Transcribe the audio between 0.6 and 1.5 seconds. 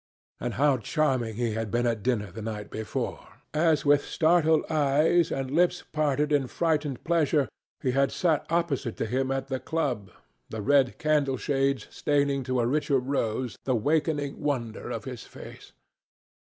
charming